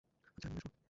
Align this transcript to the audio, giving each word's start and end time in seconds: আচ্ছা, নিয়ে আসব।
আচ্ছা, 0.27 0.47
নিয়ে 0.49 0.59
আসব। 0.59 0.71